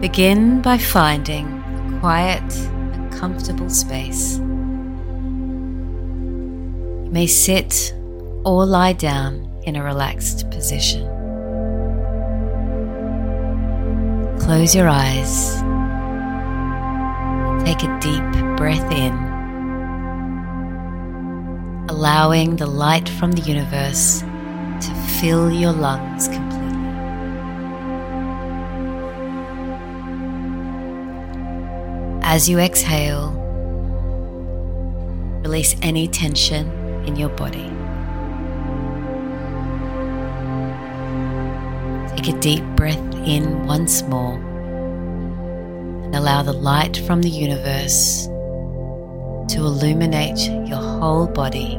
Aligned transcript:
Begin 0.00 0.62
by 0.62 0.78
finding 0.78 1.46
a 1.48 1.98
quiet 1.98 2.56
and 2.92 3.12
comfortable 3.12 3.68
space. 3.68 4.38
You 7.04 7.10
may 7.10 7.26
sit 7.26 7.92
or 8.44 8.64
lie 8.64 8.92
down 8.92 9.50
in 9.64 9.74
a 9.74 9.82
relaxed 9.82 10.48
position. 10.52 11.02
Close 14.38 14.72
your 14.72 14.88
eyes. 14.88 15.56
Take 17.64 17.82
a 17.82 17.98
deep 17.98 18.22
breath 18.56 18.92
in, 18.92 19.14
allowing 21.88 22.54
the 22.54 22.68
light 22.68 23.08
from 23.08 23.32
the 23.32 23.42
universe 23.42 24.20
to 24.20 24.94
fill 25.20 25.50
your 25.50 25.72
lungs 25.72 26.28
completely. 26.28 26.47
As 32.30 32.46
you 32.46 32.58
exhale, 32.58 33.30
release 35.42 35.74
any 35.80 36.06
tension 36.08 36.68
in 37.06 37.16
your 37.16 37.30
body. 37.30 37.70
Take 42.14 42.34
a 42.34 42.38
deep 42.38 42.62
breath 42.76 42.98
in 43.24 43.66
once 43.66 44.02
more 44.02 44.34
and 46.04 46.14
allow 46.14 46.42
the 46.42 46.52
light 46.52 46.98
from 46.98 47.22
the 47.22 47.30
universe 47.30 48.26
to 48.26 49.60
illuminate 49.60 50.50
your 50.68 50.82
whole 50.82 51.28
body, 51.28 51.78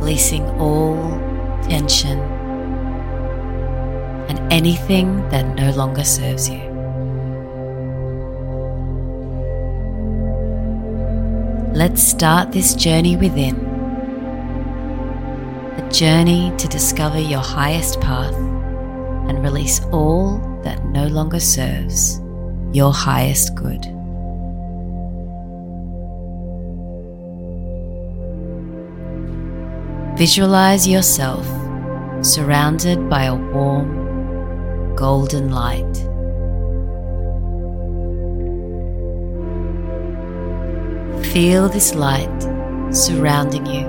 releasing 0.00 0.42
all 0.58 0.96
tension 1.68 2.18
and 4.28 4.52
anything 4.52 5.28
that 5.28 5.54
no 5.54 5.70
longer 5.70 6.02
serves 6.02 6.48
you. 6.50 6.69
Let's 11.80 12.02
start 12.02 12.52
this 12.52 12.74
journey 12.74 13.16
within. 13.16 13.56
A 15.78 15.90
journey 15.90 16.52
to 16.58 16.68
discover 16.68 17.18
your 17.18 17.40
highest 17.40 18.02
path 18.02 18.34
and 18.34 19.42
release 19.42 19.80
all 19.90 20.36
that 20.62 20.84
no 20.84 21.06
longer 21.06 21.40
serves 21.40 22.20
your 22.74 22.92
highest 22.92 23.54
good. 23.54 23.82
Visualize 30.18 30.86
yourself 30.86 31.46
surrounded 32.22 33.08
by 33.08 33.22
a 33.24 33.34
warm, 33.34 34.94
golden 34.96 35.50
light. 35.50 36.09
Feel 41.32 41.68
this 41.68 41.94
light 41.94 42.42
surrounding 42.92 43.64
you, 43.64 43.86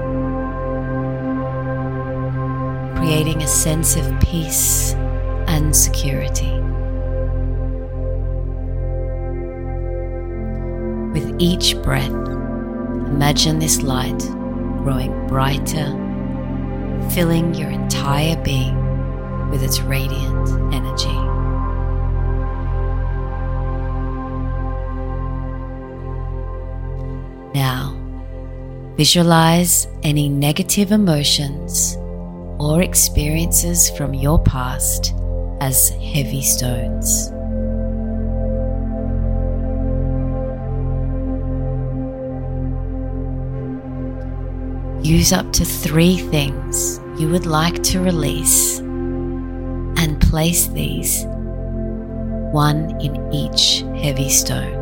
creating 2.97 3.41
a 3.41 3.47
sense 3.47 3.95
of 3.95 4.19
peace 4.19 4.93
and 5.47 5.75
security. 5.75 6.51
With 11.13 11.35
each 11.41 11.75
breath, 11.81 12.11
imagine 12.11 13.57
this 13.57 13.81
light 13.81 14.19
growing 14.83 15.25
brighter, 15.25 15.87
filling 17.09 17.55
your 17.55 17.71
entire 17.71 18.35
being 18.43 19.49
with 19.49 19.63
its 19.63 19.81
radiant 19.81 20.47
energy. 20.75 21.20
Visualize 28.95 29.87
any 30.03 30.29
negative 30.29 30.91
emotions 30.91 31.97
or 32.59 32.81
experiences 32.81 33.89
from 33.91 34.13
your 34.13 34.39
past 34.43 35.13
as 35.59 35.89
heavy 35.89 36.41
stones. 36.41 37.31
Use 45.05 45.33
up 45.33 45.51
to 45.53 45.65
three 45.65 46.17
things 46.17 46.99
you 47.19 47.27
would 47.29 47.45
like 47.45 47.81
to 47.83 47.99
release 47.99 48.79
and 48.79 50.21
place 50.21 50.67
these 50.67 51.25
one 52.51 52.99
in 53.01 53.33
each 53.33 53.83
heavy 54.01 54.29
stone. 54.29 54.80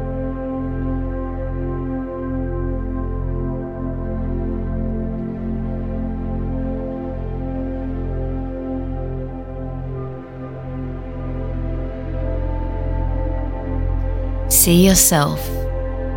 See 14.69 14.85
yourself 14.85 15.43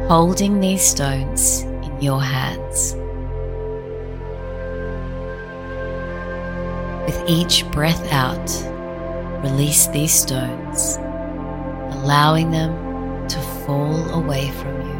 holding 0.08 0.60
these 0.60 0.82
stones 0.82 1.62
in 1.62 2.02
your 2.02 2.22
hands. 2.22 2.94
With 7.06 7.24
each 7.26 7.64
breath 7.70 8.12
out, 8.12 8.46
release 9.42 9.86
these 9.86 10.12
stones, 10.12 10.98
allowing 11.96 12.50
them 12.50 13.26
to 13.28 13.40
fall 13.64 14.10
away 14.10 14.50
from 14.50 14.82
you. 14.82 14.98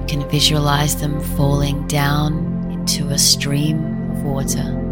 You 0.00 0.06
can 0.06 0.30
visualize 0.30 0.94
them 0.94 1.20
falling 1.36 1.88
down 1.88 2.70
into 2.70 3.08
a 3.08 3.18
stream 3.18 4.12
of 4.12 4.22
water. 4.22 4.83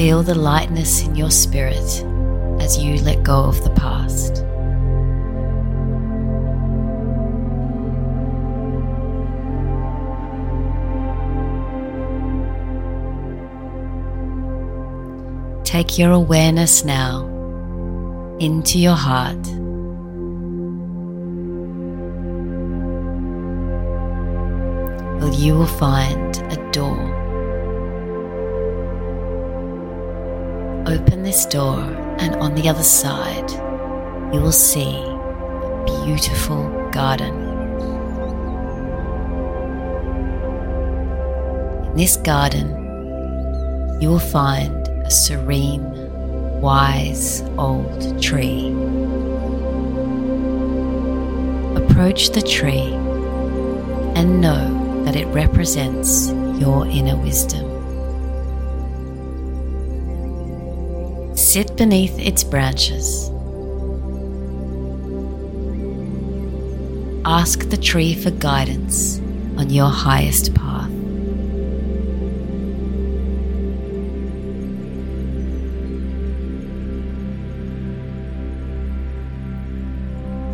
Feel 0.00 0.22
the 0.22 0.34
lightness 0.34 1.02
in 1.02 1.14
your 1.14 1.30
spirit 1.30 2.06
as 2.58 2.82
you 2.82 3.02
let 3.02 3.22
go 3.22 3.44
of 3.44 3.62
the 3.62 3.68
past. 3.68 4.36
Take 15.70 15.98
your 15.98 16.12
awareness 16.12 16.82
now 16.82 17.26
into 18.40 18.78
your 18.78 18.96
heart. 18.96 19.36
Well, 25.20 25.34
you 25.34 25.56
will 25.56 25.66
find 25.66 26.38
a 26.50 26.70
door. 26.72 27.19
Open 30.90 31.22
this 31.22 31.46
door, 31.46 31.78
and 32.18 32.34
on 32.36 32.56
the 32.56 32.68
other 32.68 32.82
side, 32.82 33.48
you 34.34 34.40
will 34.40 34.50
see 34.50 34.92
a 34.92 36.04
beautiful 36.04 36.68
garden. 36.90 37.32
In 41.90 41.96
this 41.96 42.16
garden, 42.16 42.70
you 44.00 44.08
will 44.08 44.18
find 44.18 44.88
a 44.88 45.10
serene, 45.10 45.84
wise 46.60 47.42
old 47.56 48.20
tree. 48.20 48.70
Approach 51.76 52.30
the 52.30 52.42
tree 52.42 52.92
and 54.16 54.40
know 54.40 55.04
that 55.04 55.14
it 55.14 55.26
represents 55.26 56.30
your 56.60 56.84
inner 56.88 57.16
wisdom. 57.16 57.69
Sit 61.52 61.76
beneath 61.76 62.16
its 62.16 62.44
branches. 62.44 63.28
Ask 67.24 67.68
the 67.70 67.76
tree 67.76 68.14
for 68.14 68.30
guidance 68.30 69.18
on 69.56 69.68
your 69.68 69.88
highest 69.90 70.54
path. 70.54 70.88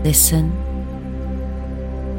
Listen 0.02 0.50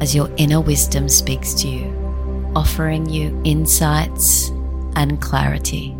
as 0.00 0.14
your 0.14 0.30
inner 0.36 0.60
wisdom 0.60 1.08
speaks 1.08 1.52
to 1.54 1.68
you, 1.68 2.52
offering 2.54 3.10
you 3.10 3.42
insights 3.44 4.50
and 4.94 5.20
clarity. 5.20 5.96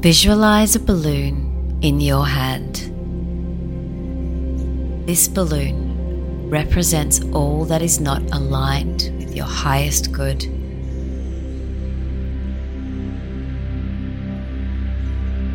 Visualize 0.00 0.74
a 0.76 0.80
balloon 0.80 1.78
in 1.82 2.00
your 2.00 2.26
hand. 2.26 2.76
This 5.06 5.28
balloon 5.28 6.48
represents 6.48 7.20
all 7.34 7.66
that 7.66 7.82
is 7.82 8.00
not 8.00 8.22
aligned 8.32 9.12
with 9.18 9.36
your 9.36 9.44
highest 9.44 10.10
good. 10.10 10.46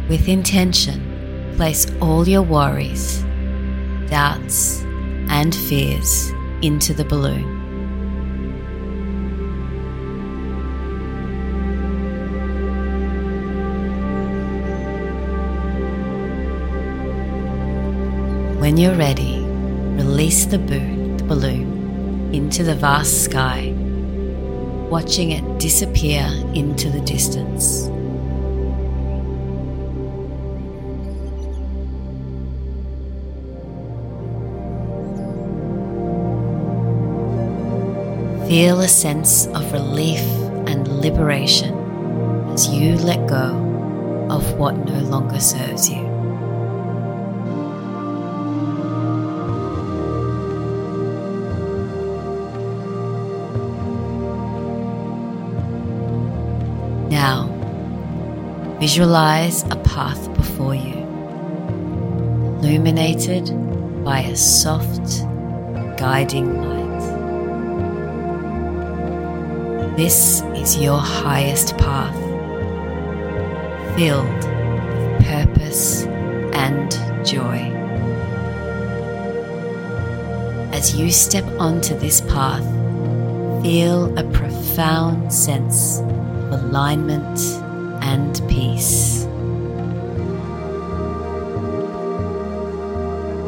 With 0.08 0.28
intention, 0.28 1.56
place 1.56 1.88
all 2.00 2.28
your 2.28 2.44
worries, 2.44 3.24
doubts, 4.12 4.84
and 5.28 5.56
fears 5.56 6.32
into 6.62 6.94
the 6.94 7.06
balloon. 7.06 7.55
When 18.66 18.78
you're 18.78 18.96
ready, 18.96 19.42
release 19.94 20.48
the, 20.48 20.58
the 20.58 21.24
balloon 21.26 22.34
into 22.34 22.64
the 22.64 22.74
vast 22.74 23.24
sky, 23.24 23.72
watching 24.90 25.34
it 25.34 25.60
disappear 25.60 26.26
into 26.56 26.90
the 26.90 27.00
distance. 27.02 27.86
Feel 38.50 38.80
a 38.82 38.88
sense 38.88 39.46
of 39.46 39.72
relief 39.74 40.22
and 40.68 40.88
liberation 40.88 41.76
as 42.50 42.68
you 42.68 42.96
let 42.96 43.28
go 43.28 44.28
of 44.32 44.58
what 44.58 44.76
no 44.76 45.02
longer 45.02 45.40
serves 45.40 45.88
you. 45.88 46.05
Now, 57.16 57.48
visualize 58.78 59.64
a 59.72 59.78
path 59.78 60.34
before 60.34 60.76
you, 60.76 60.98
illuminated 62.60 63.46
by 64.04 64.20
a 64.20 64.36
soft, 64.36 65.22
guiding 65.98 66.62
light. 66.62 67.00
This 69.96 70.42
is 70.58 70.76
your 70.78 71.00
highest 71.00 71.78
path, 71.78 72.20
filled 73.96 74.44
with 74.98 75.26
purpose 75.26 76.04
and 76.52 76.92
joy. 77.26 77.72
As 80.74 80.98
you 80.98 81.14
step 81.14 81.46
onto 81.62 81.98
this 81.98 82.20
path, 82.20 82.66
feel 83.64 84.14
a 84.20 84.24
profound 84.34 85.32
sense 85.32 86.02
alignment 86.52 87.40
and 88.04 88.42
peace. 88.48 89.26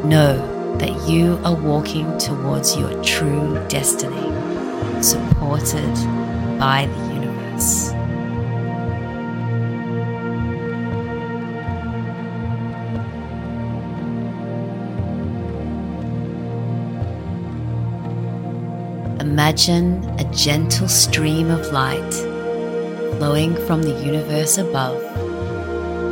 Know 0.03 0.37
that 0.77 1.09
you 1.09 1.39
are 1.43 1.55
walking 1.55 2.17
towards 2.17 2.77
your 2.77 3.03
true 3.03 3.63
destiny, 3.67 4.31
supported 5.01 5.93
by 6.59 6.85
the 6.85 7.13
universe. 7.13 7.91
Imagine 19.19 20.03
a 20.19 20.23
gentle 20.33 20.87
stream 20.87 21.51
of 21.51 21.71
light 21.71 22.36
flowing 23.17 23.55
from 23.65 23.81
the 23.81 23.93
universe 24.05 24.59
above, 24.59 24.97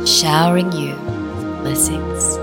showering 0.08 0.72
you 0.72 0.94
with 1.36 1.60
blessings. 1.62 2.38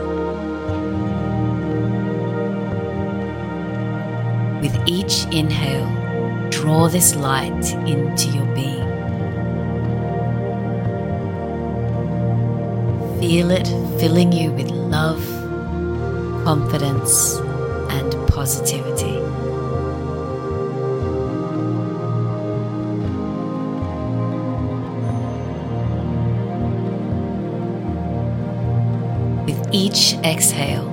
With 4.62 4.76
each 4.88 5.26
inhale, 5.34 5.90
draw 6.50 6.88
this 6.88 7.16
light 7.16 7.74
into 7.86 8.30
your 8.30 8.46
being. 8.56 8.90
Feel 13.20 13.52
it 13.52 13.68
filling 14.00 14.32
you 14.32 14.52
with 14.52 14.70
love, 14.70 15.24
confidence, 16.46 17.36
and 17.90 18.14
positivity. 18.30 19.23
Each 29.74 30.14
exhale, 30.24 30.86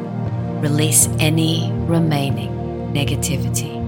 release 0.62 1.06
any 1.20 1.70
remaining 1.86 2.50
negativity. 2.94 3.78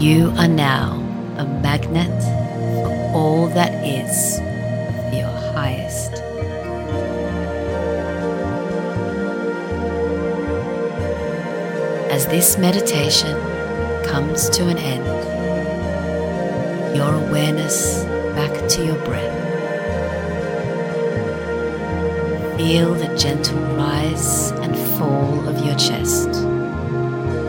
You 0.00 0.32
are 0.36 0.48
now 0.48 0.94
a 1.38 1.44
magnet 1.44 2.22
for 2.82 3.12
all 3.14 3.46
that 3.48 3.72
is 3.84 4.38
your 5.12 5.30
highest. 5.54 6.11
As 12.12 12.26
this 12.26 12.58
meditation 12.58 13.34
comes 14.04 14.50
to 14.50 14.68
an 14.68 14.76
end, 14.76 15.06
your 16.94 17.14
awareness 17.14 18.04
back 18.36 18.68
to 18.68 18.84
your 18.84 19.02
breath. 19.02 19.32
Feel 22.58 22.92
the 22.92 23.16
gentle 23.16 23.58
rise 23.76 24.50
and 24.50 24.76
fall 24.98 25.48
of 25.48 25.64
your 25.64 25.74
chest. 25.76 26.28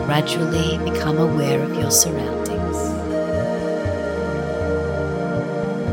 Gradually 0.06 0.78
become 0.90 1.18
aware 1.18 1.62
of 1.62 1.74
your 1.74 1.90
surroundings. 1.90 2.78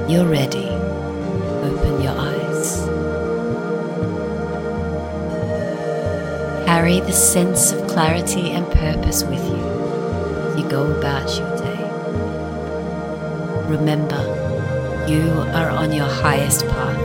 You're 0.10 0.28
ready. 0.28 0.70
Open 0.70 2.02
your 2.02 2.18
eyes. 2.18 2.41
Carry 6.72 7.02
the 7.02 7.12
sense 7.12 7.74
of 7.74 7.86
clarity 7.90 8.52
and 8.52 8.66
purpose 8.72 9.24
with 9.26 9.44
you 9.44 9.60
you 10.58 10.70
go 10.70 10.90
about 10.98 11.28
your 11.38 11.58
day. 11.58 11.84
Remember, 13.68 14.24
you 15.06 15.30
are 15.54 15.70
on 15.70 15.92
your 15.92 16.08
highest 16.08 16.66
path, 16.70 16.98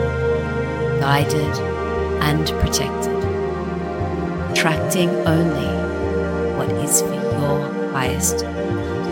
guided 1.00 1.58
and 2.22 2.46
protected, 2.60 3.16
attracting 4.52 5.10
only 5.26 5.72
what 6.56 6.70
is 6.84 7.02
for 7.02 7.14
your 7.14 7.90
highest 7.90 8.44
good. 8.44 9.08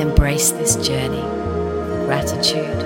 Embrace 0.00 0.50
this 0.50 0.74
journey 0.74 1.22
with 1.22 2.06
gratitude 2.06 2.82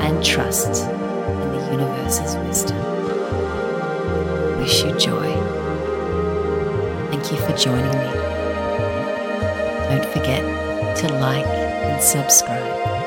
and 0.00 0.24
trust 0.24 0.84
in 0.84 1.50
the 1.50 1.72
universe's 1.72 2.36
wisdom. 2.46 2.99
Wish 4.60 4.84
you 4.84 4.92
joy. 4.98 5.32
Thank 7.10 7.32
you 7.32 7.38
for 7.38 7.56
joining 7.56 7.86
me. 7.86 8.12
Don't 9.88 10.04
forget 10.12 10.44
to 10.98 11.08
like 11.14 11.46
and 11.46 12.02
subscribe. 12.02 12.99